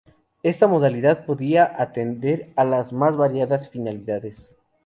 [0.41, 4.49] Esta modalidad podía atender a las más variadas finalidades.